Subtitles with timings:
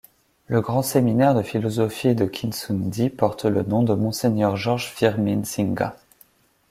[0.47, 5.95] Le grand séminaire de philosophie de Kinsoundi porte le nom de Monseigneur Georges-Firmin Singha.